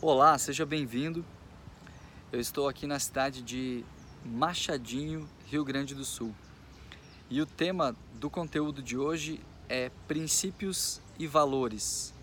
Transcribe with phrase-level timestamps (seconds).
[0.00, 1.24] Olá, seja bem-vindo.
[2.30, 3.84] Eu estou aqui na cidade de
[4.24, 6.32] Machadinho, Rio Grande do Sul.
[7.28, 12.14] E o tema do conteúdo de hoje é princípios e valores.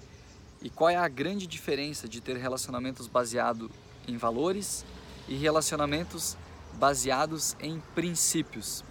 [0.61, 3.69] E qual é a grande diferença de ter relacionamentos baseados
[4.07, 4.85] em valores
[5.27, 6.37] e relacionamentos
[6.75, 8.85] baseados em princípios?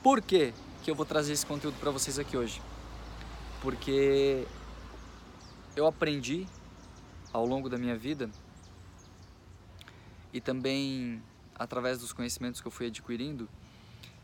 [0.00, 0.54] Por que,
[0.84, 2.62] que eu vou trazer esse conteúdo para vocês aqui hoje?
[3.60, 4.46] Porque
[5.74, 6.46] eu aprendi
[7.32, 8.30] ao longo da minha vida
[10.32, 11.22] e também
[11.54, 13.48] através dos conhecimentos que eu fui adquirindo,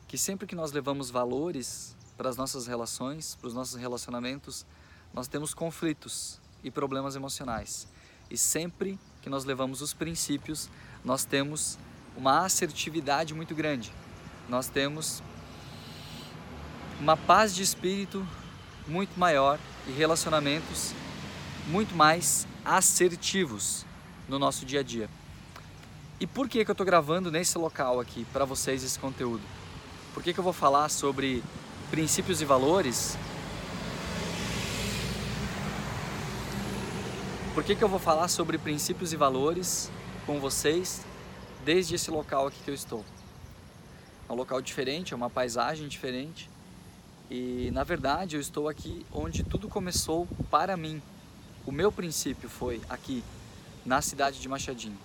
[0.07, 4.67] que sempre que nós levamos valores para as nossas relações, para os nossos relacionamentos,
[5.13, 7.87] nós temos conflitos e problemas emocionais.
[8.31, 10.69] E sempre que nós levamos os princípios,
[11.05, 11.79] nós temos
[12.17, 13.93] uma assertividade muito grande.
[14.49, 15.23] Nós temos
[16.99, 18.27] uma paz de espírito
[18.87, 20.93] muito maior e relacionamentos
[21.69, 23.87] muito mais assertivos
[24.29, 25.09] no nosso dia a dia.
[26.21, 29.43] E por que, que eu estou gravando nesse local aqui para vocês esse conteúdo?
[30.13, 31.43] Por que, que eu vou falar sobre
[31.91, 33.17] princípios e valores?
[37.55, 39.91] Por que, que eu vou falar sobre princípios e valores
[40.27, 41.07] com vocês
[41.65, 43.03] desde esse local aqui que eu estou?
[44.29, 46.51] É um local diferente, é uma paisagem diferente
[47.31, 51.01] e na verdade eu estou aqui onde tudo começou para mim,
[51.69, 53.23] o meu princípio foi aqui,
[53.85, 54.97] na cidade de Machadinho.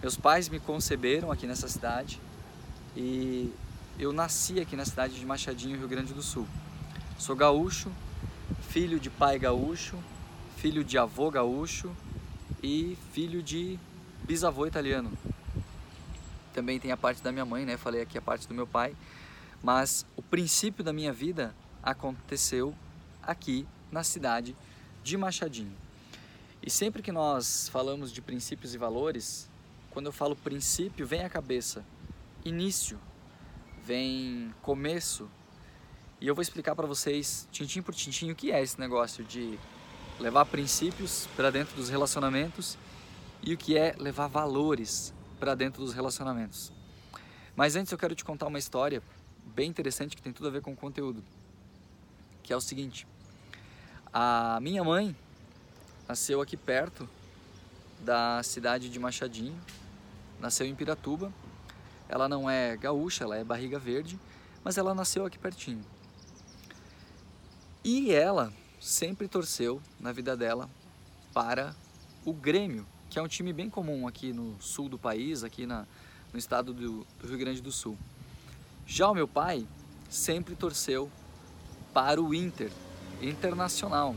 [0.00, 2.20] Meus pais me conceberam aqui nessa cidade
[2.96, 3.52] e
[3.98, 6.46] eu nasci aqui na cidade de Machadinho, Rio Grande do Sul.
[7.18, 7.90] Sou gaúcho,
[8.68, 9.98] filho de pai gaúcho,
[10.58, 11.90] filho de avô gaúcho
[12.62, 13.76] e filho de
[14.22, 15.10] bisavô italiano.
[16.52, 17.76] Também tem a parte da minha mãe, né?
[17.76, 18.94] Falei aqui a parte do meu pai,
[19.60, 21.52] mas o princípio da minha vida
[21.82, 22.72] aconteceu
[23.20, 24.54] aqui na cidade
[25.04, 25.76] de Machadinho.
[26.62, 29.50] E sempre que nós falamos de princípios e valores,
[29.90, 31.84] quando eu falo princípio, vem à cabeça
[32.42, 32.98] início,
[33.84, 35.30] vem começo.
[36.20, 39.58] E eu vou explicar para vocês, tintim por tintim, o que é esse negócio de
[40.18, 42.78] levar princípios para dentro dos relacionamentos
[43.42, 46.72] e o que é levar valores para dentro dos relacionamentos.
[47.54, 49.02] Mas antes eu quero te contar uma história
[49.54, 51.22] bem interessante que tem tudo a ver com o conteúdo,
[52.42, 53.06] que é o seguinte:
[54.16, 55.16] a minha mãe
[56.06, 57.08] nasceu aqui perto
[57.98, 59.60] da cidade de Machadinho,
[60.38, 61.32] nasceu em Piratuba.
[62.08, 64.16] Ela não é gaúcha, ela é barriga verde,
[64.62, 65.84] mas ela nasceu aqui pertinho.
[67.82, 70.70] E ela sempre torceu na vida dela
[71.32, 71.74] para
[72.24, 75.88] o Grêmio, que é um time bem comum aqui no sul do país, aqui na,
[76.32, 77.98] no estado do, do Rio Grande do Sul.
[78.86, 79.66] Já o meu pai
[80.08, 81.10] sempre torceu
[81.92, 82.70] para o Inter,
[83.20, 84.14] internacional.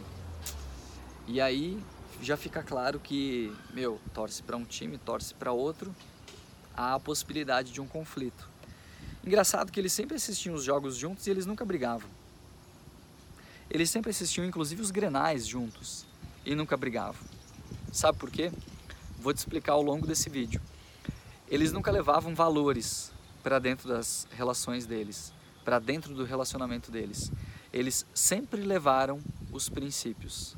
[1.27, 1.81] E aí
[2.21, 5.93] já fica claro que, meu, torce para um time, torce para outro,
[6.75, 8.49] há a possibilidade de um conflito.
[9.25, 12.09] Engraçado que eles sempre assistiam os jogos juntos e eles nunca brigavam.
[13.69, 16.05] Eles sempre assistiam inclusive os grenais juntos
[16.45, 17.21] e nunca brigavam.
[17.91, 18.51] Sabe por quê?
[19.19, 20.61] Vou te explicar ao longo desse vídeo.
[21.49, 23.11] Eles nunca levavam valores
[23.43, 25.33] para dentro das relações deles,
[25.65, 27.31] para dentro do relacionamento deles
[27.71, 29.19] eles sempre levaram
[29.51, 30.55] os princípios.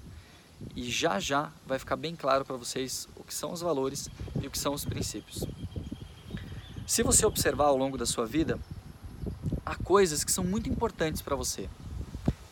[0.75, 4.09] E já já vai ficar bem claro para vocês o que são os valores
[4.41, 5.45] e o que são os princípios.
[6.85, 8.59] Se você observar ao longo da sua vida,
[9.65, 11.69] há coisas que são muito importantes para você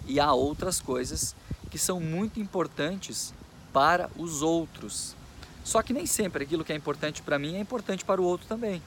[0.06, 1.36] e há outras coisas
[1.70, 3.34] que são muito importantes
[3.74, 5.16] para os outros.
[5.64, 8.48] Só que nem sempre aquilo que é importante para mim é importante para o outro
[8.48, 8.82] também.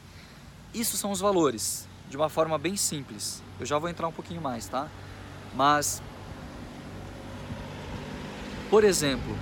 [0.73, 3.43] Isso são os valores, de uma forma bem simples.
[3.59, 4.89] Eu já vou entrar um pouquinho mais, tá?
[5.55, 6.03] Mas,
[8.69, 9.37] por exemplo,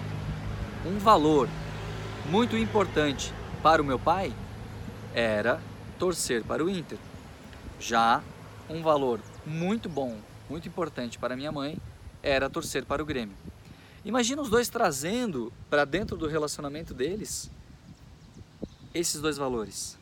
[0.87, 1.49] um valor
[2.31, 3.33] muito importante
[3.63, 4.33] para o meu pai
[5.15, 5.61] era
[5.99, 6.99] torcer para o Inter.
[7.79, 8.23] Já
[8.69, 10.17] um valor muito bom,
[10.49, 11.79] muito importante para minha mãe
[12.23, 13.37] era torcer para o Grêmio.
[14.05, 17.51] Imagina os dois trazendo para dentro do relacionamento deles
[18.95, 19.99] esses dois valores.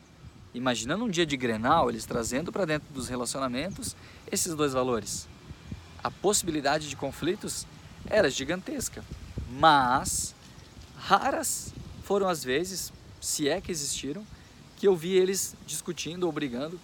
[0.53, 3.95] Imagina num dia de Grenal eles trazendo para dentro dos relacionamentos
[4.31, 5.27] esses dois valores
[6.07, 7.67] a possibilidade de conflitos
[8.09, 9.03] era gigantesca.
[9.49, 10.33] Mas
[10.97, 11.73] raras
[12.05, 14.25] foram as vezes, se é que existiram,
[14.77, 16.79] que eu vi eles discutindo ou brigando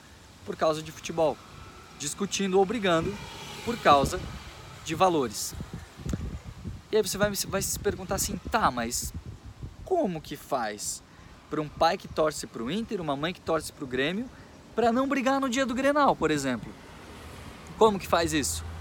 [0.45, 1.37] por causa de futebol.
[1.97, 3.15] Discutindo ou brigando
[3.63, 4.19] por causa
[4.83, 5.55] de valores.
[6.91, 9.13] E aí você vai, vai se perguntar assim, tá, mas
[9.85, 11.01] como que faz
[11.49, 14.29] para um pai que torce para o Inter, uma mãe que torce para o Grêmio,
[14.75, 16.69] para não brigar no dia do Grenal, por exemplo?
[17.77, 18.72] Como que faz isso?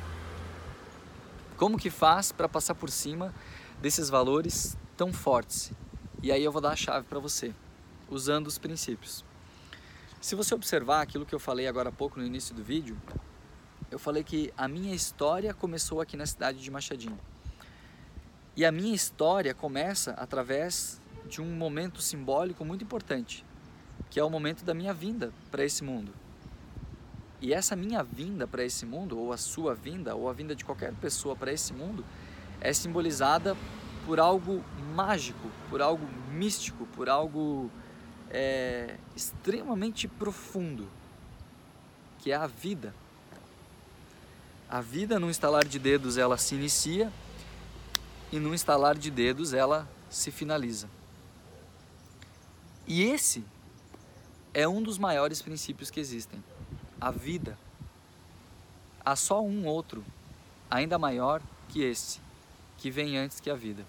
[1.62, 3.32] Como que faz para passar por cima
[3.80, 5.70] desses valores tão fortes
[6.20, 7.54] E aí eu vou dar a chave para você,
[8.10, 9.24] usando os princípios.
[10.20, 13.00] Se você observar aquilo que eu falei agora há pouco no início do vídeo,
[13.92, 17.20] eu falei que a minha história começou aqui na cidade de Machadinho.
[18.56, 23.46] E a minha história começa através de um momento simbólico muito importante,
[24.10, 26.12] que é o momento da minha vinda para esse mundo.
[27.42, 30.64] E essa minha vinda para esse mundo, ou a sua vinda, ou a vinda de
[30.64, 32.04] qualquer pessoa para esse mundo,
[32.60, 33.56] é simbolizada
[34.06, 37.68] por algo mágico, por algo místico, por algo
[38.30, 40.88] é, extremamente profundo,
[42.20, 42.94] que é a vida.
[44.70, 47.12] A vida, num estalar de dedos, ela se inicia
[48.30, 50.88] e num estalar de dedos, ela se finaliza.
[52.86, 53.44] E esse
[54.54, 56.40] é um dos maiores princípios que existem
[57.02, 57.58] a vida.
[59.04, 60.04] Há só um outro,
[60.70, 62.20] ainda maior que esse,
[62.78, 63.84] que vem antes que a vida.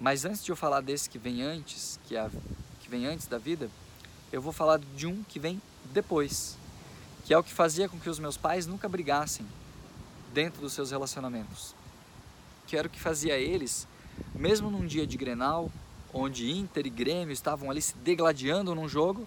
[0.00, 2.30] Mas antes de eu falar desse que vem antes, que, é a,
[2.80, 3.70] que vem antes da vida,
[4.32, 6.56] eu vou falar de um que vem depois,
[7.24, 9.46] que é o que fazia com que os meus pais nunca brigassem
[10.32, 11.72] dentro dos seus relacionamentos.
[12.66, 13.86] Que era o que fazia eles,
[14.34, 15.70] mesmo num dia de Grenal,
[16.12, 19.24] onde Inter e Grêmio estavam ali se degladiando num jogo,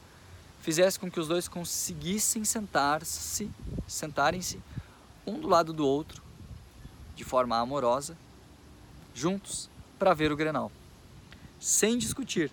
[0.59, 3.49] fizesse com que os dois conseguissem sentar-se,
[3.87, 4.59] sentarem-se
[5.25, 6.21] um do lado do outro,
[7.15, 8.17] de forma amorosa,
[9.13, 10.71] juntos, para ver o Grenal,
[11.59, 12.51] sem discutir,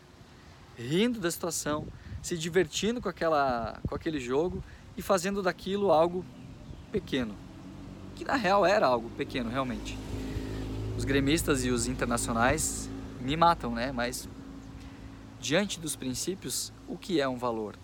[0.77, 1.87] rindo da situação,
[2.23, 4.65] se divertindo com, aquela, com aquele jogo
[4.97, 6.25] e fazendo daquilo algo
[6.91, 7.35] pequeno,
[8.17, 9.99] que na real era algo pequeno realmente.
[10.97, 12.89] Os gremistas e os internacionais
[13.21, 13.93] me matam, né?
[13.93, 14.29] Mas
[15.41, 17.77] diante dos princípios, o que é um valor?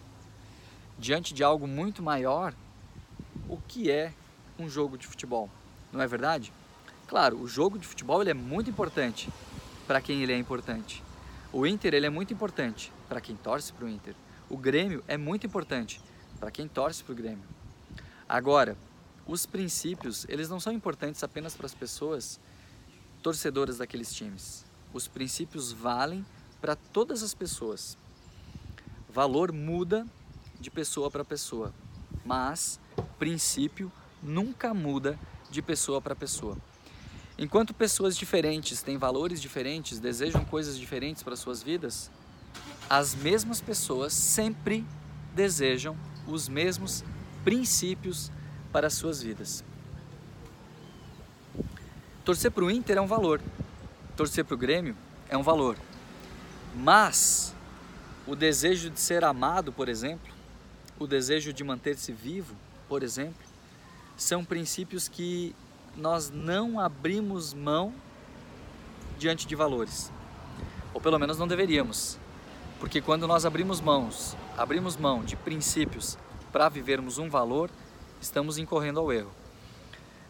[1.00, 2.54] Diante de algo muito maior,
[3.48, 4.12] o que é
[4.58, 5.48] um jogo de futebol,
[5.90, 6.52] não é verdade?
[7.08, 9.30] Claro, o jogo de futebol ele é muito importante
[9.86, 11.02] para quem ele é importante.
[11.50, 14.14] O Inter ele é muito importante para quem torce para o Inter.
[14.48, 16.02] O Grêmio é muito importante
[16.38, 17.42] para quem torce para o Grêmio.
[18.28, 18.76] Agora,
[19.26, 22.38] os princípios eles não são importantes apenas para as pessoas
[23.22, 24.66] torcedoras daqueles times.
[24.92, 26.24] Os princípios valem
[26.60, 27.96] para todas as pessoas.
[29.08, 30.06] Valor muda
[30.60, 31.72] de pessoa para pessoa,
[32.24, 32.78] mas
[33.18, 33.90] princípio
[34.22, 35.18] nunca muda
[35.50, 36.56] de pessoa para pessoa.
[37.38, 42.10] Enquanto pessoas diferentes têm valores diferentes, desejam coisas diferentes para suas vidas,
[42.88, 44.84] as mesmas pessoas sempre
[45.34, 45.96] desejam
[46.26, 47.02] os mesmos
[47.42, 48.30] princípios
[48.70, 49.64] para suas vidas.
[52.24, 53.40] Torcer para o Inter é um valor,
[54.16, 54.94] torcer para o Grêmio
[55.28, 55.76] é um valor,
[56.74, 57.54] mas
[58.26, 60.30] o desejo de ser amado, por exemplo,
[61.00, 62.54] o desejo de manter-se vivo,
[62.86, 63.42] por exemplo,
[64.18, 65.56] são princípios que
[65.96, 67.94] nós não abrimos mão
[69.18, 70.12] diante de valores.
[70.92, 72.18] Ou pelo menos não deveríamos.
[72.78, 76.18] Porque quando nós abrimos mãos, abrimos mão de princípios
[76.52, 77.70] para vivermos um valor,
[78.20, 79.32] estamos incorrendo ao erro.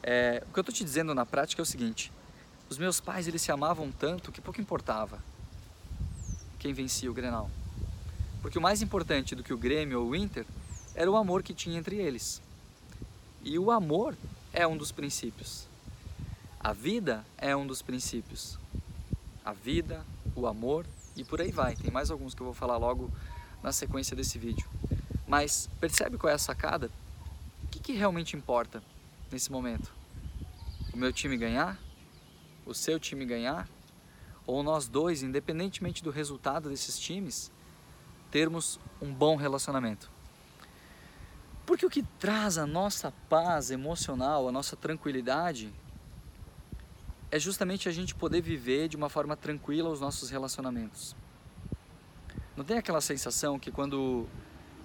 [0.04, 2.12] É, o que eu estou te dizendo na prática é o seguinte:
[2.68, 5.18] os meus pais eles se amavam tanto que pouco importava
[6.60, 7.50] quem vencia o Grenal.
[8.40, 10.46] Porque o mais importante do que o Grêmio ou o Inter
[11.00, 12.42] era o amor que tinha entre eles.
[13.42, 14.14] E o amor
[14.52, 15.66] é um dos princípios.
[16.62, 18.58] A vida é um dos princípios.
[19.42, 20.04] A vida,
[20.36, 20.84] o amor
[21.16, 21.74] e por aí vai.
[21.74, 23.10] Tem mais alguns que eu vou falar logo
[23.62, 24.68] na sequência desse vídeo.
[25.26, 26.90] Mas percebe qual é a sacada?
[27.64, 28.82] O que, que realmente importa
[29.32, 29.90] nesse momento?
[30.92, 31.80] O meu time ganhar?
[32.66, 33.66] O seu time ganhar?
[34.46, 37.50] Ou nós dois, independentemente do resultado desses times,
[38.30, 40.19] termos um bom relacionamento?
[41.70, 45.72] Porque o que traz a nossa paz emocional, a nossa tranquilidade,
[47.30, 51.14] é justamente a gente poder viver de uma forma tranquila os nossos relacionamentos.
[52.56, 54.26] Não tem aquela sensação que quando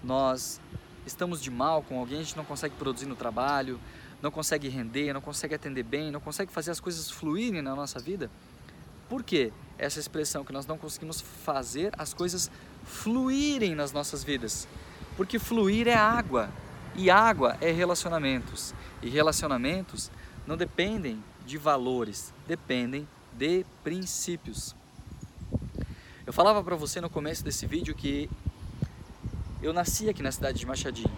[0.04, 0.62] nós
[1.08, 3.80] estamos de mal com alguém, a gente não consegue produzir no trabalho,
[4.22, 7.98] não consegue render, não consegue atender bem, não consegue fazer as coisas fluírem na nossa
[7.98, 8.30] vida?
[9.10, 9.52] Por quê?
[9.80, 12.52] Essa expressão que nós não conseguimos fazer as coisas
[12.84, 14.68] fluírem nas nossas vidas.
[15.18, 16.52] Porque fluir é água,
[16.98, 18.74] e água é relacionamentos.
[19.02, 20.10] E relacionamentos
[20.48, 24.76] não dependem de valores, dependem de princípios.
[26.26, 28.30] Eu falava para você no começo desse vídeo que
[29.62, 31.12] eu nasci aqui na cidade de Machadinho.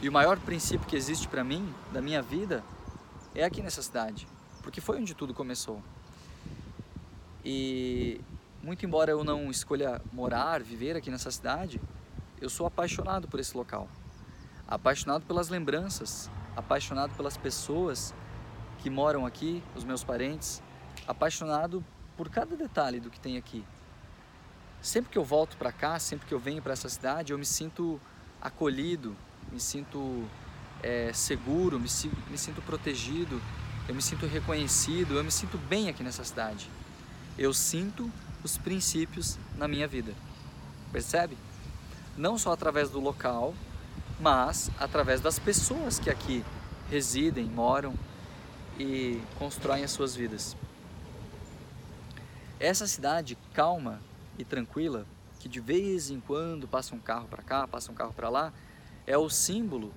[0.00, 2.62] E o maior princípio que existe para mim, da minha vida,
[3.34, 4.28] é aqui nessa cidade,
[4.62, 5.82] porque foi onde tudo começou.
[7.44, 8.20] E
[8.62, 11.80] muito embora eu não escolha morar, viver aqui nessa cidade,
[12.40, 13.88] eu sou apaixonado por esse local
[14.68, 18.14] apaixonado pelas lembranças, apaixonado pelas pessoas
[18.78, 20.62] que moram aqui, os meus parentes,
[21.06, 21.82] apaixonado
[22.16, 23.64] por cada detalhe do que tem aqui.
[24.80, 27.44] sempre que eu volto para cá, sempre que eu venho para essa cidade, eu me
[27.44, 28.00] sinto
[28.40, 29.16] acolhido,
[29.50, 30.24] me sinto
[30.82, 31.88] é, seguro, me,
[32.30, 33.40] me sinto protegido,
[33.88, 36.70] eu me sinto reconhecido, eu me sinto bem aqui nessa cidade.
[37.36, 38.10] Eu sinto
[38.44, 40.14] os princípios na minha vida.
[40.92, 41.36] Percebe?
[42.16, 43.54] Não só através do local,
[44.20, 46.44] mas através das pessoas que aqui
[46.90, 47.94] residem, moram
[48.78, 50.56] e constroem as suas vidas.
[52.58, 54.00] Essa cidade calma
[54.38, 55.06] e tranquila,
[55.38, 58.52] que de vez em quando passa um carro para cá, passa um carro para lá,
[59.06, 59.92] é o símbolo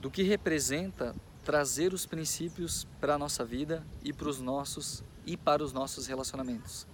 [0.00, 5.36] do que representa trazer os princípios para a nossa vida e para os nossos e
[5.36, 6.86] para os nossos relacionamentos.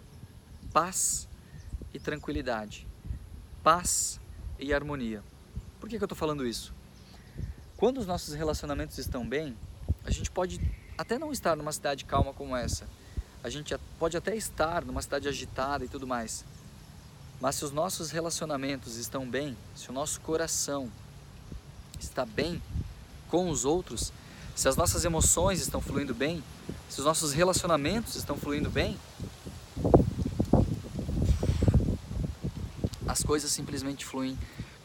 [0.72, 1.28] Paz
[1.92, 2.86] e tranquilidade.
[3.62, 4.20] Paz
[4.58, 5.22] e harmonia.
[5.80, 6.74] Por que, que eu estou falando isso?
[7.76, 9.56] Quando os nossos relacionamentos estão bem,
[10.04, 10.60] a gente pode
[10.96, 12.88] até não estar numa cidade calma como essa.
[13.42, 16.44] A gente pode até estar numa cidade agitada e tudo mais.
[17.40, 20.90] Mas se os nossos relacionamentos estão bem, se o nosso coração
[22.00, 22.60] está bem
[23.28, 24.12] com os outros,
[24.56, 26.42] se as nossas emoções estão fluindo bem,
[26.88, 28.98] se os nossos relacionamentos estão fluindo bem,
[33.06, 34.36] as coisas simplesmente fluem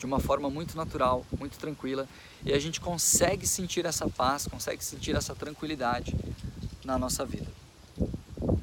[0.04, 2.10] de uma forma muito natural, muito tranquila,
[2.44, 6.14] e a gente consegue sentir essa paz, consegue sentir essa tranquilidade
[6.84, 7.50] na nossa vida.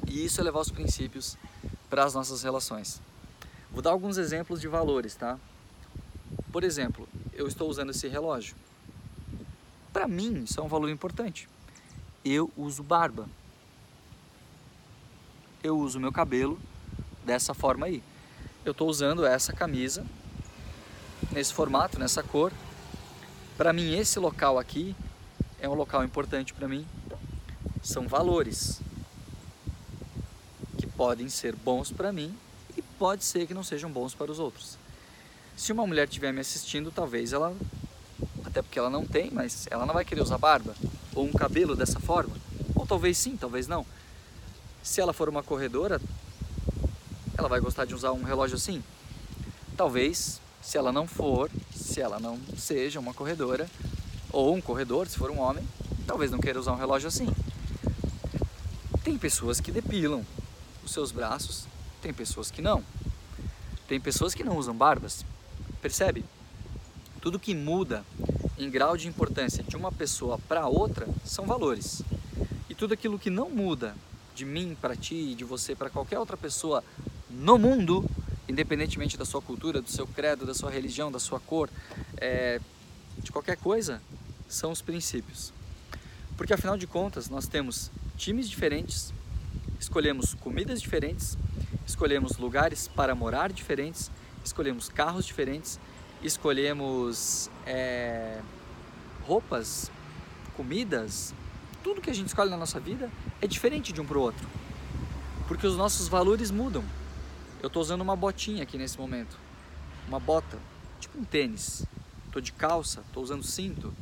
[0.05, 1.35] E isso é levar os princípios
[1.89, 3.01] para as nossas relações.
[3.71, 5.39] Vou dar alguns exemplos de valores, tá?
[6.51, 8.55] Por exemplo, eu estou usando esse relógio.
[9.91, 11.49] Para mim, isso é um valor importante.
[12.23, 13.27] Eu uso barba.
[15.63, 16.59] Eu uso meu cabelo
[17.25, 18.03] dessa forma aí.
[18.63, 20.05] Eu estou usando essa camisa
[21.31, 22.51] nesse formato, nessa cor.
[23.57, 24.95] Para mim, esse local aqui
[25.59, 26.85] é um local importante para mim.
[27.83, 28.81] São valores
[30.77, 32.35] que podem ser bons para mim
[32.75, 34.77] e pode ser que não sejam bons para os outros.
[35.55, 37.55] Se uma mulher estiver me assistindo, talvez ela,
[38.45, 40.75] até porque ela não tem, mas ela não vai querer usar barba
[41.13, 42.35] ou um cabelo dessa forma.
[42.73, 43.85] Ou talvez sim, talvez não.
[44.81, 46.01] Se ela for uma corredora,
[47.37, 48.83] ela vai gostar de usar um relógio assim.
[49.77, 53.69] Talvez se ela não for, se ela não seja uma corredora,
[54.31, 55.67] ou um corredor, se for um homem,
[56.07, 57.27] talvez não queira usar um relógio assim.
[59.03, 60.25] Tem pessoas que depilam
[60.83, 61.65] os seus braços,
[62.01, 62.83] tem pessoas que não.
[63.87, 65.25] Tem pessoas que não usam barbas.
[65.81, 66.23] Percebe?
[67.19, 68.05] Tudo que muda
[68.57, 72.01] em grau de importância de uma pessoa para outra são valores.
[72.69, 73.95] E tudo aquilo que não muda
[74.33, 76.83] de mim para ti, de você para qualquer outra pessoa
[77.29, 78.05] no mundo
[78.51, 81.69] independentemente da sua cultura, do seu credo, da sua religião, da sua cor,
[82.17, 82.59] é,
[83.17, 84.01] de qualquer coisa,
[84.47, 85.53] são os princípios.
[86.35, 89.13] Porque afinal de contas, nós temos times diferentes,
[89.79, 91.37] escolhemos comidas diferentes,
[91.87, 94.11] escolhemos lugares para morar diferentes,
[94.43, 95.79] escolhemos carros diferentes,
[96.21, 98.41] escolhemos é,
[99.25, 99.89] roupas,
[100.57, 101.33] comidas,
[101.83, 103.09] tudo que a gente escolhe na nossa vida
[103.41, 104.47] é diferente de um para o outro.
[105.47, 106.83] Porque os nossos valores mudam.
[107.61, 109.37] Eu estou usando uma botinha aqui nesse momento.
[110.07, 110.57] Uma bota,
[110.99, 111.85] tipo um tênis.
[112.25, 113.93] Estou de calça, estou usando cinto.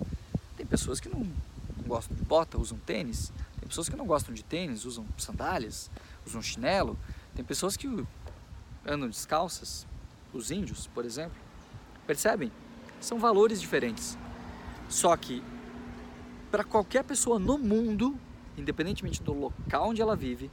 [0.55, 3.33] Tem pessoas que não, não gostam de bota, usam tênis.
[3.59, 5.91] Tem pessoas que não gostam de tênis, usam sandálias,
[6.25, 6.97] usam chinelo.
[7.35, 7.85] Tem pessoas que
[8.85, 9.85] andam descalças,
[10.31, 11.37] os índios, por exemplo.
[12.07, 12.53] Percebem?
[13.01, 14.17] São valores diferentes.
[14.87, 15.43] Só que
[16.49, 18.17] para qualquer pessoa no mundo,
[18.57, 20.49] independentemente do local onde ela vive,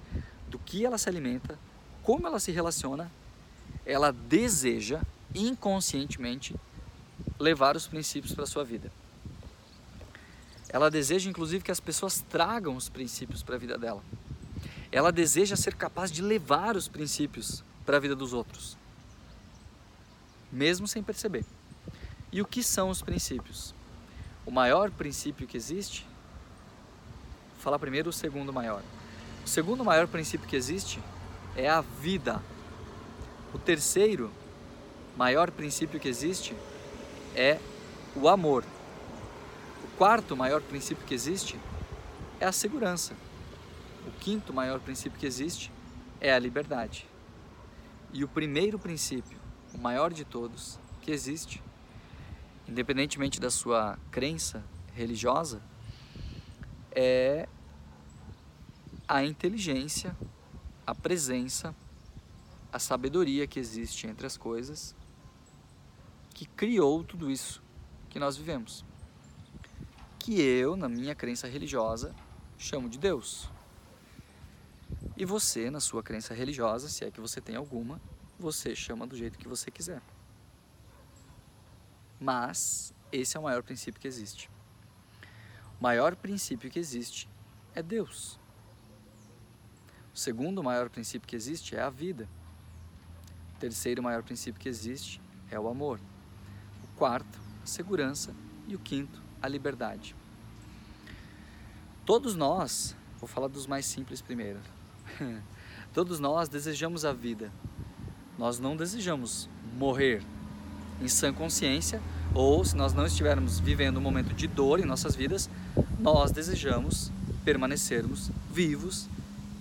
[0.48, 1.56] do que ela se alimenta,
[2.06, 3.10] como ela se relaciona,
[3.84, 5.02] ela deseja
[5.34, 6.54] inconscientemente
[7.36, 8.92] levar os princípios para a sua vida.
[10.68, 14.04] Ela deseja inclusive que as pessoas tragam os princípios para a vida dela.
[14.92, 18.76] Ela deseja ser capaz de levar os princípios para a vida dos outros,
[20.52, 21.44] mesmo sem perceber.
[22.30, 23.74] E o que são os princípios?
[24.46, 26.06] O maior princípio que existe,
[27.54, 28.80] vou falar primeiro o segundo maior.
[29.44, 31.00] O segundo maior princípio que existe
[31.56, 32.42] é a vida.
[33.52, 34.30] O terceiro
[35.16, 36.54] maior princípio que existe
[37.34, 37.58] é
[38.14, 38.64] o amor.
[39.82, 41.58] O quarto maior princípio que existe
[42.38, 43.14] é a segurança.
[44.06, 45.72] O quinto maior princípio que existe
[46.20, 47.06] é a liberdade.
[48.12, 49.38] E o primeiro princípio,
[49.74, 51.62] o maior de todos, que existe,
[52.68, 54.62] independentemente da sua crença
[54.94, 55.60] religiosa,
[56.92, 57.48] é
[59.08, 60.16] a inteligência
[60.86, 61.74] a presença,
[62.72, 64.94] a sabedoria que existe entre as coisas,
[66.32, 67.62] que criou tudo isso
[68.08, 68.84] que nós vivemos.
[70.18, 72.14] Que eu, na minha crença religiosa,
[72.58, 73.48] chamo de Deus.
[75.16, 78.00] E você, na sua crença religiosa, se é que você tem alguma,
[78.38, 80.02] você chama do jeito que você quiser.
[82.20, 84.50] Mas esse é o maior princípio que existe.
[85.80, 87.28] O maior princípio que existe
[87.74, 88.38] é Deus.
[90.16, 92.26] O segundo maior princípio que existe é a vida.
[93.54, 95.20] O terceiro maior princípio que existe
[95.50, 96.00] é o amor.
[96.82, 98.34] O quarto, a segurança.
[98.66, 100.16] E o quinto, a liberdade.
[102.06, 104.58] Todos nós, vou falar dos mais simples primeiro.
[105.92, 107.52] Todos nós desejamos a vida.
[108.38, 110.22] Nós não desejamos morrer
[110.98, 112.00] em sã consciência
[112.34, 115.50] ou se nós não estivermos vivendo um momento de dor em nossas vidas,
[115.98, 117.12] nós desejamos
[117.44, 119.10] permanecermos vivos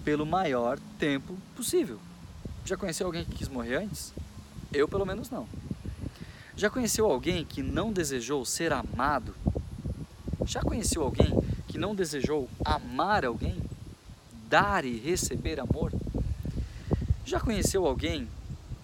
[0.06, 2.00] pelo maior tempo possível.
[2.64, 4.14] Já conheceu alguém que quis morrer antes?
[4.72, 5.48] Eu, pelo menos, não.
[6.56, 9.36] Já conheceu alguém que não desejou ser amado?
[10.46, 11.34] Já conheceu alguém
[11.68, 13.60] que não desejou amar alguém?
[14.48, 15.92] Dar e receber amor?
[17.26, 18.28] Já conheceu alguém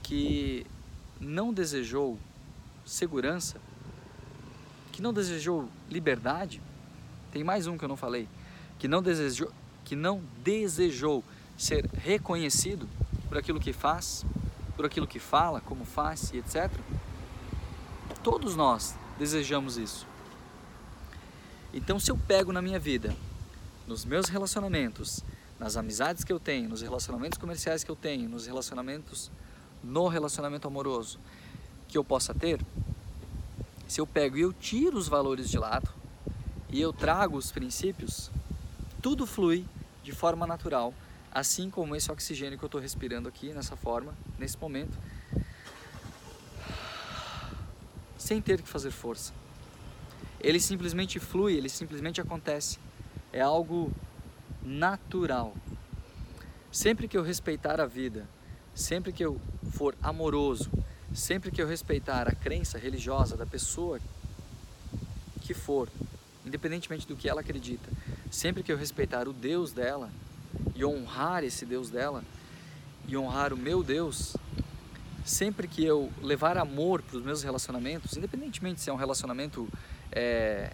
[0.01, 0.66] que
[1.20, 2.18] não desejou
[2.84, 3.62] segurança?
[4.92, 6.60] Que não desejou liberdade?
[7.32, 8.28] Tem mais um que eu não falei,
[8.80, 9.51] que não desejou,
[9.91, 11.21] que não desejou
[11.57, 12.88] ser reconhecido
[13.27, 14.25] por aquilo que faz,
[14.77, 16.71] por aquilo que fala, como faz e etc.
[18.24, 20.07] Todos nós desejamos isso.
[21.74, 23.13] Então, se eu pego na minha vida,
[23.86, 25.25] nos meus relacionamentos,
[25.60, 29.29] nas amizades que eu tenho, nos relacionamentos comerciais que eu tenho, nos relacionamentos,
[29.83, 31.19] no relacionamento amoroso
[31.89, 32.62] que eu possa ter,
[33.89, 35.89] se eu pego e eu tiro os valores de lado
[36.69, 38.31] e eu trago os princípios,
[39.01, 39.65] tudo flui
[40.03, 40.93] de forma natural
[41.31, 44.98] assim como esse oxigênio que eu estou respirando aqui nessa forma, nesse momento,
[48.17, 49.34] sem ter que fazer força.
[50.39, 52.77] Ele simplesmente flui, ele simplesmente acontece.
[53.31, 53.91] É algo
[54.62, 55.55] natural.
[56.72, 58.27] Sempre que eu respeitar a vida,
[58.75, 59.39] sempre que eu
[59.72, 60.70] for amoroso,
[61.13, 64.00] sempre que eu respeitar a crença religiosa da pessoa
[65.42, 65.90] que for,
[66.46, 67.90] independentemente do que ela acredita,
[68.30, 70.10] sempre que eu respeitar o Deus dela,
[70.75, 72.24] e honrar esse Deus dela
[73.08, 74.36] e honrar o meu Deus,
[75.25, 79.68] sempre que eu levar amor para os meus relacionamentos, independentemente se é um relacionamento
[80.12, 80.72] é,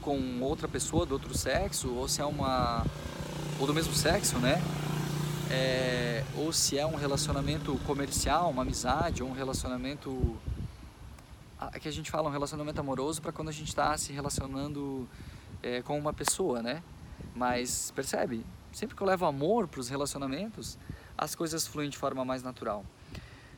[0.00, 2.84] com outra pessoa do outro sexo ou se é uma
[3.58, 4.60] ou do mesmo sexo, né?
[5.50, 10.36] É, ou se é um relacionamento comercial, uma amizade ou um relacionamento
[11.80, 15.08] que a gente fala um relacionamento amoroso para quando a gente está se relacionando
[15.62, 16.82] é, com uma pessoa, né?
[17.34, 18.44] Mas percebe?
[18.72, 20.78] Sempre que eu levo amor para os relacionamentos,
[21.16, 22.84] as coisas fluem de forma mais natural.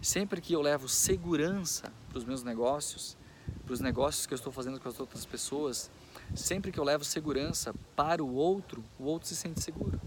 [0.00, 3.16] Sempre que eu levo segurança para os meus negócios,
[3.64, 5.90] para os negócios que eu estou fazendo com as outras pessoas,
[6.34, 10.00] sempre que eu levo segurança para o outro, o outro se sente seguro.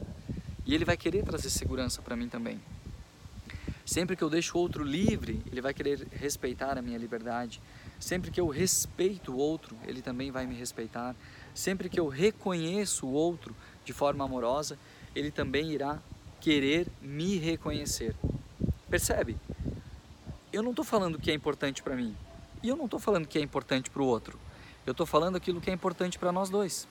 [0.65, 2.61] E ele vai querer trazer segurança para mim também.
[3.85, 7.59] Sempre que eu deixo o outro livre, ele vai querer respeitar a minha liberdade.
[7.99, 11.15] Sempre que eu respeito o outro, ele também vai me respeitar.
[11.53, 14.77] Sempre que eu reconheço o outro de forma amorosa,
[15.15, 15.99] ele também irá
[16.39, 18.15] querer me reconhecer.
[18.89, 19.37] Percebe?
[20.51, 22.15] Eu não estou falando que é importante para mim
[22.63, 24.39] e eu não estou falando que é importante para o outro.
[24.85, 26.87] Eu estou falando aquilo que é importante para nós dois.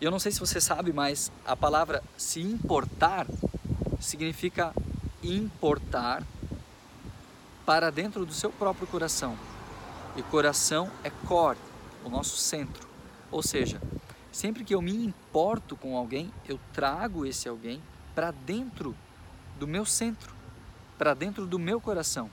[0.00, 3.26] Eu não sei se você sabe, mas a palavra se importar
[4.00, 4.72] significa
[5.22, 6.22] importar
[7.66, 9.36] para dentro do seu próprio coração.
[10.18, 11.60] E coração é core,
[12.04, 12.88] o nosso centro.
[13.30, 13.80] Ou seja,
[14.32, 17.80] sempre que eu me importo com alguém, eu trago esse alguém
[18.16, 18.96] para dentro
[19.60, 20.34] do meu centro,
[20.98, 22.28] para dentro do meu coração.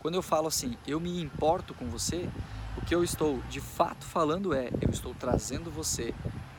[0.00, 2.28] Quando eu falo assim, eu me importo com você,
[2.76, 6.14] o que eu estou de fato falando é, eu estou trazendo você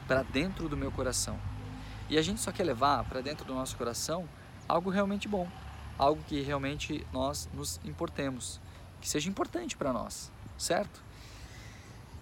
[0.08, 1.38] para dentro do meu coração.
[2.10, 4.28] E a gente só quer levar para dentro do nosso coração
[4.68, 5.48] algo realmente bom,
[6.00, 8.60] algo que realmente nós nos importemos,
[9.02, 11.04] que seja importante para nós, certo?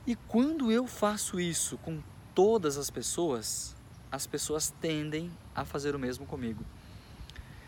[0.07, 2.01] E quando eu faço isso com
[2.33, 3.75] todas as pessoas,
[4.11, 6.63] as pessoas tendem a fazer o mesmo comigo.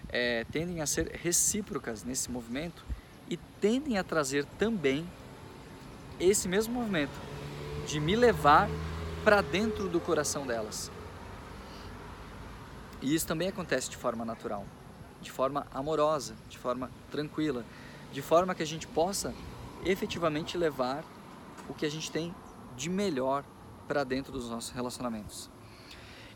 [0.09, 2.83] É, tendem a ser recíprocas nesse movimento
[3.29, 5.07] e tendem a trazer também
[6.19, 7.17] esse mesmo movimento
[7.87, 8.69] de me levar
[9.23, 10.91] para dentro do coração delas.
[13.01, 14.65] E isso também acontece de forma natural,
[15.21, 17.65] de forma amorosa, de forma tranquila,
[18.11, 19.33] de forma que a gente possa
[19.85, 21.03] efetivamente levar
[21.69, 22.33] o que a gente tem
[22.75, 23.43] de melhor
[23.87, 25.49] para dentro dos nossos relacionamentos.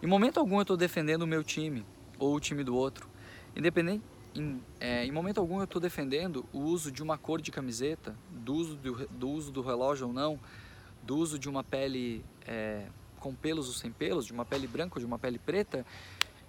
[0.02, 1.86] Em momento algum eu estou defendendo o meu time
[2.20, 3.10] ou o time do outro.
[3.56, 4.04] Independente,
[4.36, 8.16] em, é, em momento algum eu estou defendendo o uso de uma cor de camiseta,
[8.30, 10.40] do uso do, do uso do relógio ou não,
[11.02, 12.88] do uso de uma pele é,
[13.20, 15.86] com pelos ou sem pelos, de uma pele branca ou de uma pele preta,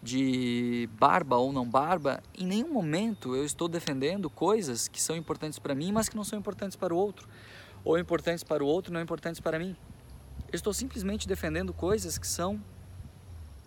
[0.07, 5.59] de barba ou não barba, em nenhum momento eu estou defendendo coisas que são importantes
[5.59, 7.29] para mim, mas que não são importantes para o outro,
[7.85, 9.77] ou importantes para o outro, não importantes para mim.
[10.47, 12.63] Eu estou simplesmente defendendo coisas que são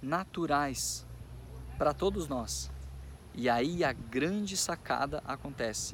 [0.02, 1.06] naturais
[1.78, 2.71] para todos nós.
[3.36, 5.93] E aí a grande sacada acontece,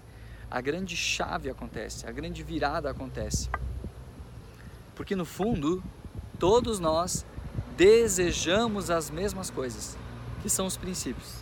[0.50, 3.50] a grande chave acontece, a grande virada acontece.
[4.94, 5.84] Porque no fundo,
[6.38, 7.26] todos nós
[7.76, 9.98] desejamos as mesmas coisas
[10.46, 11.38] que são os princípios.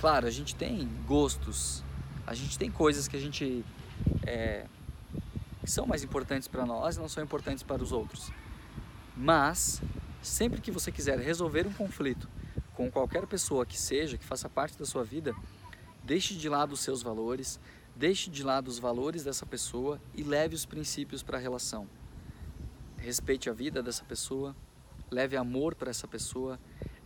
[0.00, 1.84] Claro, a gente tem gostos,
[2.26, 3.64] a gente tem coisas que a gente
[4.26, 4.66] é,
[5.60, 8.32] que são mais importantes para nós e não são importantes para os outros.
[9.16, 9.80] Mas
[10.20, 12.28] sempre que você quiser resolver um conflito
[12.74, 15.32] com qualquer pessoa que seja, que faça parte da sua vida,
[16.02, 17.60] deixe de lado os seus valores,
[17.94, 21.88] deixe de lado os valores dessa pessoa e leve os princípios para a relação.
[22.96, 24.56] Respeite a vida dessa pessoa,
[25.12, 26.58] leve amor para essa pessoa,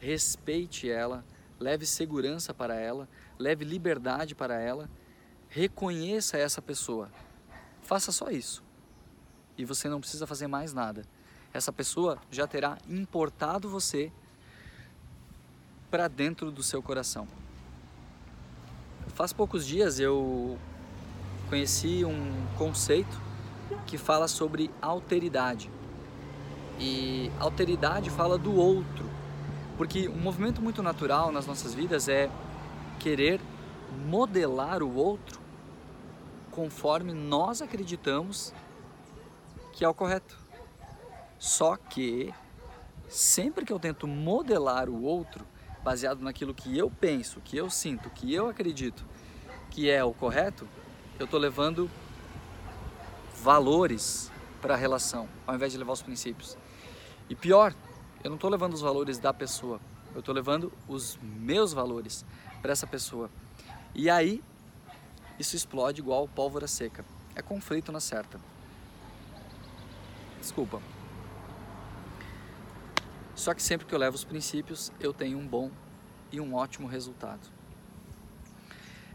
[0.03, 1.25] respeite ela,
[1.61, 4.91] leve segurança para ela, leve liberdade para ela,
[5.49, 7.09] reconheça essa pessoa.
[7.83, 8.65] Faça só isso.
[9.57, 11.05] E você não precisa fazer mais nada.
[11.55, 14.11] Essa pessoa já terá importado você
[15.89, 17.29] para dentro do seu coração.
[19.15, 20.59] Faz poucos dias eu
[21.49, 23.21] conheci um conceito
[23.87, 25.71] que fala sobre alteridade.
[26.81, 29.13] E alteridade fala do outro,
[29.77, 32.31] porque um movimento muito natural nas nossas vidas é
[32.99, 33.41] querer
[34.07, 35.41] modelar o outro
[36.51, 38.53] conforme nós acreditamos
[39.73, 40.39] que é o correto.
[41.39, 42.33] Só que
[43.09, 45.47] sempre que eu tento modelar o outro
[45.83, 49.05] baseado naquilo que eu penso, que eu sinto, que eu acredito
[49.71, 50.69] que é o correto,
[51.19, 51.91] eu estou levando
[53.43, 54.31] valores
[54.61, 56.57] para a relação, ao invés de levar os princípios.
[57.29, 57.75] E pior,
[58.23, 59.81] eu não estou levando os valores da pessoa,
[60.15, 62.25] eu estou levando os meus valores
[62.61, 63.31] para essa pessoa.
[63.95, 64.43] E aí,
[65.39, 67.05] isso explode igual pólvora seca.
[67.35, 68.41] É conflito na certa.
[70.41, 70.81] Desculpa.
[73.35, 75.71] Só que sempre que eu levo os princípios, eu tenho um bom
[76.31, 77.49] e um ótimo resultado.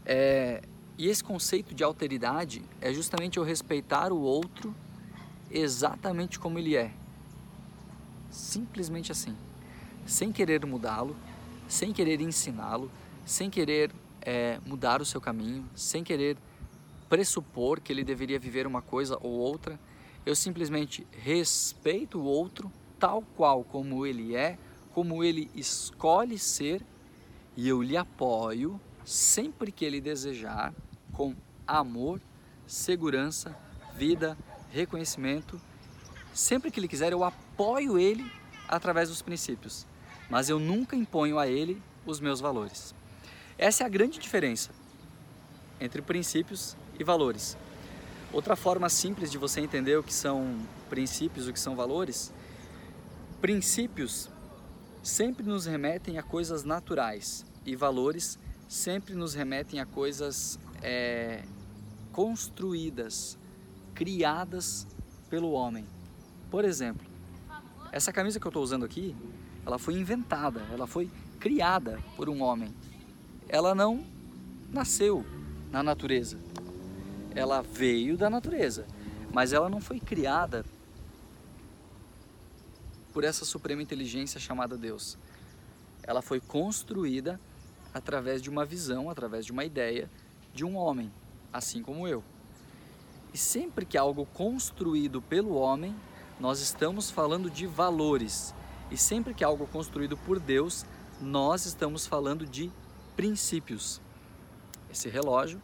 [0.04, 0.62] É,
[0.96, 4.74] e esse conceito de alteridade é justamente eu respeitar o outro
[5.50, 6.92] exatamente como ele é,
[8.30, 9.36] Simplesmente assim.
[10.06, 11.16] Sem querer mudá-lo,
[11.68, 12.90] sem querer ensiná-lo,
[13.24, 16.36] sem querer é, mudar o seu caminho, sem querer
[17.08, 19.78] pressupor que ele deveria viver uma coisa ou outra.
[20.24, 24.58] Eu simplesmente respeito o outro tal qual como ele é,
[24.92, 26.84] como ele escolhe ser,
[27.56, 30.74] e eu lhe apoio sempre que ele desejar,
[31.12, 31.34] com
[31.66, 32.20] amor,
[32.66, 33.56] segurança,
[33.94, 34.36] vida,
[34.70, 35.60] reconhecimento.
[36.32, 38.30] Sempre que ele quiser, eu apoio apoio ele
[38.68, 39.84] através dos princípios,
[40.30, 42.94] mas eu nunca imponho a ele os meus valores.
[43.58, 44.70] Essa é a grande diferença
[45.80, 47.56] entre princípios e valores.
[48.32, 50.56] Outra forma simples de você entender o que são
[50.88, 52.32] princípios, o que são valores,
[53.40, 54.30] princípios
[55.02, 61.42] sempre nos remetem a coisas naturais e valores sempre nos remetem a coisas é,
[62.12, 63.36] construídas,
[63.96, 64.86] criadas
[65.28, 65.84] pelo homem.
[66.50, 67.07] Por exemplo,
[67.98, 69.14] essa camisa que eu estou usando aqui,
[69.66, 72.72] ela foi inventada, ela foi criada por um homem.
[73.48, 74.06] Ela não
[74.72, 75.26] nasceu
[75.72, 76.38] na natureza.
[77.34, 78.86] Ela veio da natureza,
[79.32, 80.64] mas ela não foi criada
[83.12, 85.18] por essa suprema inteligência chamada Deus.
[86.04, 87.40] Ela foi construída
[87.92, 90.08] através de uma visão, através de uma ideia
[90.54, 91.12] de um homem,
[91.52, 92.22] assim como eu.
[93.34, 95.96] E sempre que algo construído pelo homem
[96.40, 98.54] nós estamos falando de valores.
[98.90, 100.86] E sempre que algo é construído por Deus,
[101.20, 102.70] nós estamos falando de
[103.16, 104.00] princípios.
[104.90, 105.60] Esse relógio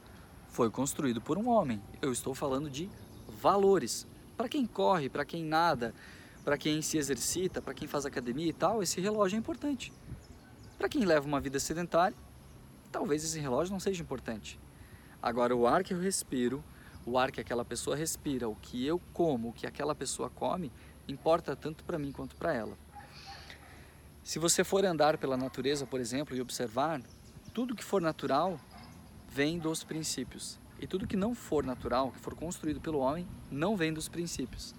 [0.49, 1.81] foi construído por um homem.
[2.03, 2.91] Eu estou falando de
[3.41, 4.07] valores.
[4.37, 5.95] Para quem corre, para quem nada,
[6.45, 9.93] para quem se exercita, para quem faz academia e tal, esse relógio é importante.
[10.77, 12.17] Para quem leva uma vida sedentária,
[12.91, 14.59] talvez esse relógio não seja importante.
[15.23, 16.63] Agora, o ar que eu respiro,
[17.07, 20.73] o ar que aquela pessoa respira, o que eu como, o que aquela pessoa come,
[21.07, 22.77] importa tanto para mim quanto para ela.
[24.23, 27.03] Se você for andar pela natureza, por exemplo, e observar,
[27.53, 28.59] tudo que for natural
[29.29, 30.59] vem dos princípios.
[30.81, 34.75] E tudo que não for natural, que for construído pelo homem, não vem dos princípios.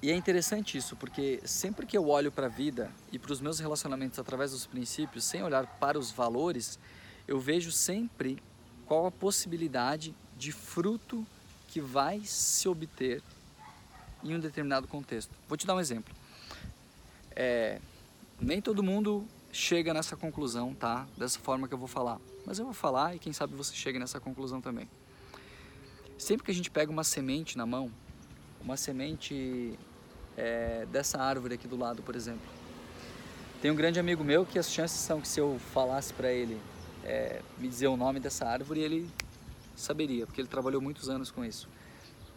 [0.00, 3.40] E é interessante isso, porque sempre que eu olho para a vida e para os
[3.40, 6.78] meus relacionamentos através dos princípios, sem olhar para os valores,
[7.26, 8.42] eu vejo sempre
[8.86, 11.26] qual a possibilidade de fruto
[11.68, 13.22] que vai se obter
[14.22, 15.30] em um determinado contexto.
[15.48, 16.14] Vou te dar um exemplo.
[17.34, 17.80] É,
[18.40, 21.06] Nem todo mundo chega nessa conclusão, tá?
[21.16, 22.18] Dessa forma que eu vou falar.
[22.46, 24.88] Mas eu vou falar e quem sabe você chega nessa conclusão também.
[26.18, 27.90] Sempre que a gente pega uma semente na mão,
[28.60, 29.78] uma semente
[30.36, 32.46] é, dessa árvore aqui do lado, por exemplo.
[33.60, 36.60] Tem um grande amigo meu que as chances são que se eu falasse para ele
[37.04, 39.10] é, me dizer o nome dessa árvore, ele
[39.76, 41.68] saberia, porque ele trabalhou muitos anos com isso.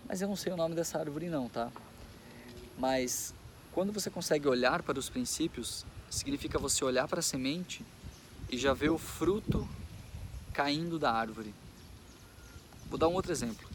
[0.07, 1.71] Mas eu não sei o nome dessa árvore não, tá?
[2.77, 3.33] Mas
[3.71, 7.83] quando você consegue olhar para os princípios, significa você olhar para a semente
[8.49, 9.67] e já ver o fruto
[10.53, 11.53] caindo da árvore.
[12.89, 13.67] Vou dar um outro exemplo.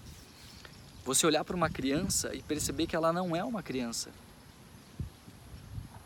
[1.05, 4.11] Você olhar para uma criança e perceber que ela não é uma criança.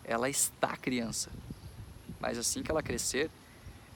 [0.05, 1.31] Ela está criança.
[2.21, 3.31] Mas assim que ela crescer,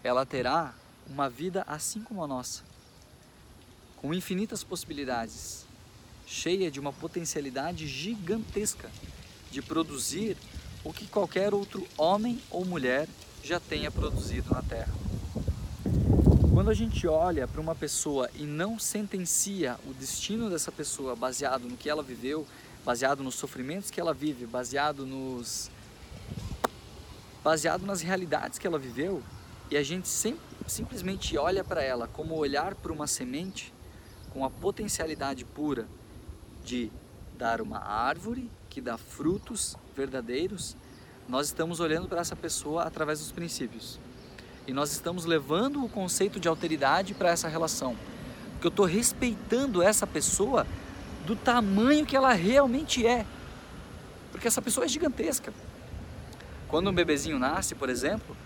[0.02, 0.74] ela terá
[1.06, 2.62] uma vida assim como a nossa,
[3.96, 5.66] com infinitas possibilidades,
[6.26, 8.90] cheia de uma potencialidade gigantesca
[9.50, 10.36] de produzir
[10.84, 13.08] o que qualquer outro homem ou mulher
[13.42, 14.92] já tenha produzido na Terra.
[16.54, 21.62] Quando a gente olha para uma pessoa e não sentencia o destino dessa pessoa baseado
[21.68, 22.46] no que ela viveu,
[22.84, 25.70] baseado nos sofrimentos que ela vive, baseado nos
[27.42, 29.22] baseado nas realidades que ela viveu,
[29.70, 33.72] e a gente sim, simplesmente olha para ela como olhar para uma semente
[34.32, 35.86] com a potencialidade pura
[36.64, 36.90] de
[37.38, 40.76] dar uma árvore que dá frutos verdadeiros,
[41.28, 43.98] nós estamos olhando para essa pessoa através dos princípios.
[44.66, 47.96] E nós estamos levando o conceito de alteridade para essa relação.
[48.52, 50.66] Porque eu estou respeitando essa pessoa
[51.26, 53.24] do tamanho que ela realmente é.
[54.30, 55.52] Porque essa pessoa é gigantesca.
[56.68, 58.36] Quando um bebezinho nasce, por exemplo,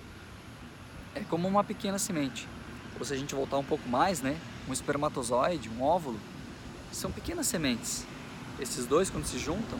[1.14, 2.48] é como uma pequena semente.
[2.98, 4.36] Ou se a gente voltar um pouco mais, né?
[4.68, 6.18] Um espermatozoide, um óvulo,
[6.92, 8.06] são pequenas sementes.
[8.60, 9.78] Esses dois, quando se juntam,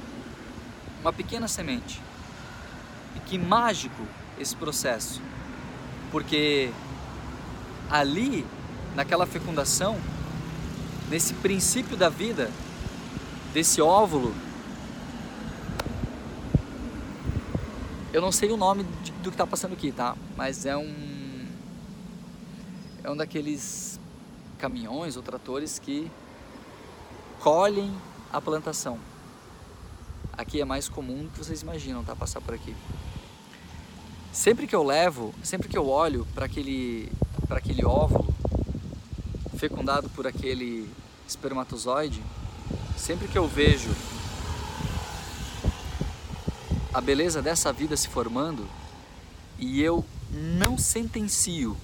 [1.01, 2.01] uma pequena semente.
[3.17, 4.03] E que mágico
[4.39, 5.21] esse processo
[6.15, 6.71] porque
[7.91, 8.47] ali,
[8.95, 9.99] naquela fecundação,
[11.11, 12.53] nesse princípio da vida,
[13.53, 14.33] desse óvulo,
[18.13, 20.17] eu não sei o nome do que está passando aqui, tá?
[20.37, 21.14] Mas é um
[23.05, 24.01] é um daqueles
[24.59, 26.11] caminhões ou tratores que
[27.41, 27.95] colhem
[28.33, 28.99] a plantação.
[30.33, 32.17] Aqui é mais comum do que vocês imaginam, tá?
[32.17, 32.75] Passar por aqui.
[34.33, 37.13] Sempre que eu levo, sempre que eu olho para aquele,
[37.47, 38.35] para aquele óvulo
[39.59, 40.91] fecundado por aquele
[41.29, 42.23] espermatozoide,
[42.97, 43.91] sempre que eu vejo
[46.93, 48.67] a beleza dessa vida se formando
[49.59, 51.77] e eu não sentencio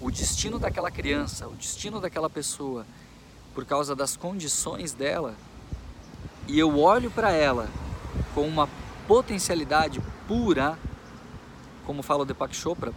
[0.00, 2.86] o destino daquela criança, o destino daquela pessoa
[3.54, 5.34] por causa das condições dela,
[6.46, 7.68] e eu olho para ela
[8.34, 8.68] com uma
[9.06, 10.78] potencialidade pura
[11.86, 12.92] como fala o Deepak Chopra,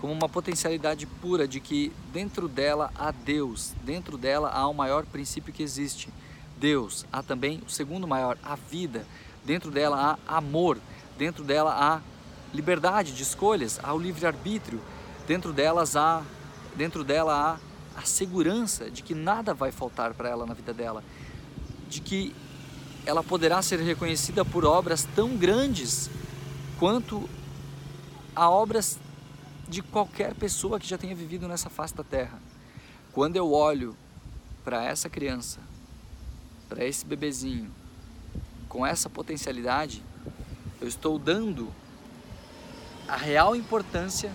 [0.00, 5.06] como uma potencialidade pura de que dentro dela há Deus, dentro dela há o maior
[5.06, 6.10] princípio que existe,
[6.58, 7.06] Deus.
[7.10, 9.06] Há também o segundo maior, a vida.
[9.44, 10.78] Dentro dela há amor,
[11.16, 12.00] dentro dela há
[12.54, 14.80] liberdade de escolhas, há o livre-arbítrio.
[15.28, 16.22] Dentro delas há,
[16.74, 17.60] dentro dela
[17.94, 21.04] há a segurança de que nada vai faltar para ela na vida dela,
[21.86, 22.34] de que
[23.04, 26.08] ela poderá ser reconhecida por obras tão grandes
[26.78, 27.28] quanto
[28.34, 28.98] a obras
[29.68, 32.40] de qualquer pessoa que já tenha vivido nessa face da terra.
[33.12, 33.94] Quando eu olho
[34.64, 35.60] para essa criança,
[36.70, 37.70] para esse bebezinho,
[38.66, 40.02] com essa potencialidade,
[40.80, 41.70] eu estou dando
[43.06, 44.32] a real importância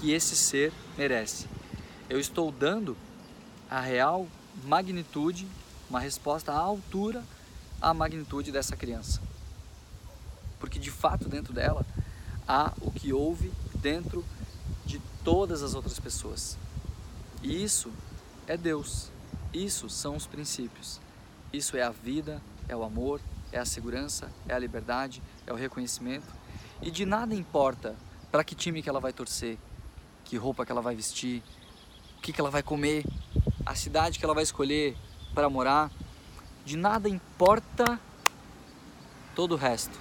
[0.00, 1.46] que esse ser merece.
[2.08, 2.96] Eu estou dando
[3.68, 4.26] a real
[4.64, 5.46] magnitude,
[5.88, 7.24] uma resposta à altura
[7.80, 9.20] à magnitude dessa criança.
[10.58, 11.84] Porque de fato dentro dela
[12.46, 14.24] há o que houve dentro
[14.84, 16.56] de todas as outras pessoas.
[17.42, 17.90] E isso
[18.46, 19.10] é Deus.
[19.52, 21.00] Isso são os princípios.
[21.52, 23.20] Isso é a vida, é o amor,
[23.52, 26.26] é a segurança, é a liberdade, é o reconhecimento.
[26.82, 27.94] E de nada importa
[28.30, 29.58] para que time que ela vai torcer,
[30.26, 31.42] que roupa que ela vai vestir,
[32.18, 33.04] o que, que ela vai comer,
[33.64, 34.96] a cidade que ela vai escolher
[35.32, 35.90] para morar.
[36.64, 37.98] De nada importa
[39.34, 39.96] todo o resto.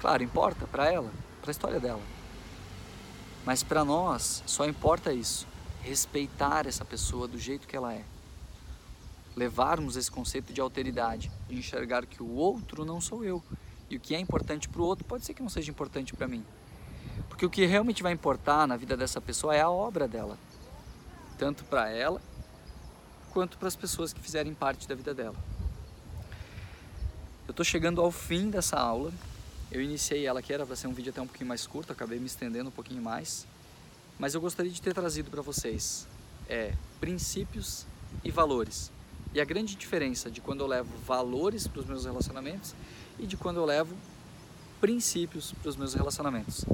[0.00, 2.02] Claro, importa para ela, para a história dela.
[3.46, 5.46] Mas para nós só importa isso,
[5.82, 8.04] respeitar essa pessoa do jeito que ela é.
[9.36, 13.42] Levarmos esse conceito de alteridade, de enxergar que o outro não sou eu.
[13.88, 16.26] E o que é importante para o outro pode ser que não seja importante para
[16.26, 16.44] mim.
[17.42, 20.38] Porque o que realmente vai importar na vida dessa pessoa é a obra dela.
[21.36, 22.22] Tanto para ela,
[23.32, 25.34] quanto para as pessoas que fizerem parte da vida dela.
[27.48, 29.12] Eu estou chegando ao fim dessa aula
[29.72, 32.20] Eu iniciei ela que era para ser um vídeo até um pouquinho mais curto, acabei
[32.20, 33.44] me estendendo um pouquinho mais,
[34.20, 36.06] mas eu gostaria de ter trazido para vocês
[36.48, 37.86] é, princípios
[38.22, 38.92] e valores.
[39.34, 42.72] E a grande diferença de quando eu levo valores para os meus relacionamentos
[43.18, 43.96] e de quando eu levo
[44.80, 46.64] princípios para os meus relacionamentos.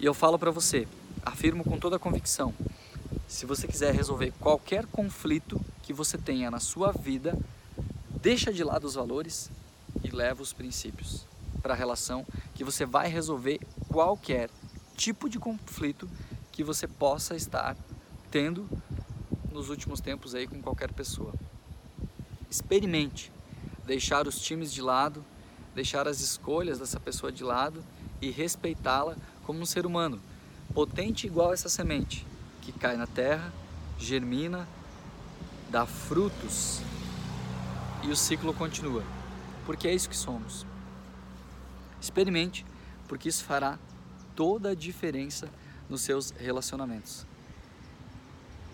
[0.00, 0.86] E eu falo para você,
[1.26, 2.54] afirmo com toda a convicção,
[3.26, 7.36] se você quiser resolver qualquer conflito que você tenha na sua vida,
[8.22, 9.50] deixa de lado os valores
[10.04, 11.26] e leva os princípios
[11.60, 13.58] para a relação que você vai resolver
[13.88, 14.50] qualquer
[14.96, 16.08] tipo de conflito
[16.52, 17.76] que você possa estar
[18.30, 18.68] tendo
[19.50, 21.34] nos últimos tempos aí com qualquer pessoa.
[22.48, 23.32] Experimente
[23.84, 25.24] deixar os times de lado,
[25.74, 27.84] deixar as escolhas dessa pessoa de lado
[28.22, 29.16] e respeitá-la
[29.48, 30.20] como um ser humano,
[30.74, 32.26] potente igual essa semente
[32.60, 33.50] que cai na terra,
[33.98, 34.68] germina,
[35.70, 36.82] dá frutos
[38.04, 39.02] e o ciclo continua.
[39.64, 40.66] Porque é isso que somos.
[41.98, 42.66] Experimente,
[43.08, 43.78] porque isso fará
[44.36, 45.48] toda a diferença
[45.88, 47.24] nos seus relacionamentos.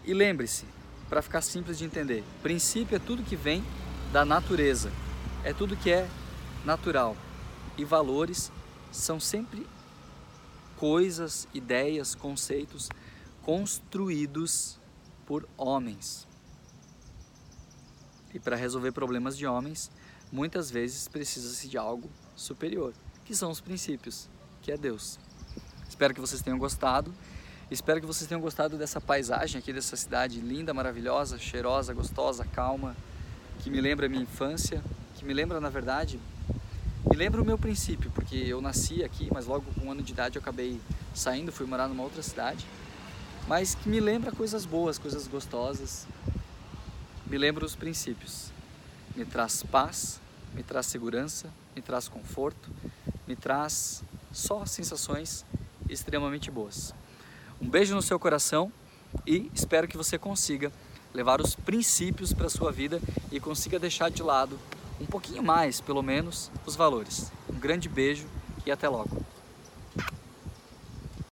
[0.05, 0.65] E lembre-se,
[1.09, 3.63] para ficar simples de entender, princípio é tudo que vem
[4.13, 4.91] da natureza,
[5.45, 6.09] é tudo que é
[6.65, 7.17] natural.
[7.79, 8.51] E valores
[8.91, 9.65] são sempre
[10.77, 12.89] coisas, ideias, conceitos
[13.43, 14.79] construídos
[15.27, 16.27] por homens.
[18.33, 19.91] E para resolver problemas de homens,
[20.33, 22.93] muitas vezes precisa-se de algo superior
[23.25, 24.29] que são os princípios,
[24.63, 25.19] que é Deus.
[25.89, 27.15] Espero que vocês tenham gostado.
[27.71, 32.95] Espero que vocês tenham gostado dessa paisagem aqui dessa cidade linda, maravilhosa, cheirosa, gostosa, calma,
[33.61, 34.83] que me lembra a minha infância,
[35.17, 36.21] que me lembra, na verdade,
[37.17, 40.37] lembra o meu princípio, porque eu nasci aqui, mas logo com um ano de idade
[40.37, 40.81] eu acabei
[41.15, 42.67] saindo, fui morar numa outra cidade,
[43.47, 46.07] mas que me lembra coisas boas, coisas gostosas,
[47.27, 48.51] me lembra os princípios,
[49.15, 50.21] me traz paz,
[50.55, 52.71] me traz segurança, me traz conforto,
[53.27, 55.45] me traz só sensações
[55.89, 56.95] extremamente boas.
[57.61, 58.73] Um beijo no seu coração
[59.27, 60.73] e espero que você consiga
[61.13, 63.01] levar os princípios para a sua vida
[63.31, 64.59] e consiga deixar de lado
[65.01, 67.31] um pouquinho mais, pelo menos, os valores.
[67.49, 68.27] Um grande beijo
[68.65, 69.24] e até logo.